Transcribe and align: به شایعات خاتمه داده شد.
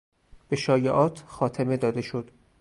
به 0.49 0.55
شایعات 0.55 1.23
خاتمه 1.27 1.77
داده 1.77 2.01
شد. 2.01 2.31